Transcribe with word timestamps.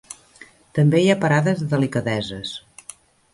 També 0.77 1.01
hi 1.01 1.11
ha 1.13 1.17
parades 1.25 1.61
de 1.65 1.69
delicadeses. 1.75 2.55